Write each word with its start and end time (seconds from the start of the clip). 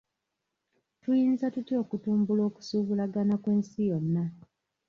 Tuyinza 1.01 1.45
tutya 1.53 1.75
okutumbula 1.83 2.41
okusuubulagana 2.49 3.35
kw'ensi 3.43 3.79
yonna. 3.89 4.23